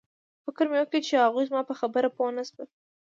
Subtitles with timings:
[0.45, 2.67] فکر مې وکړ چې هغوی زما په خبره پوه نشول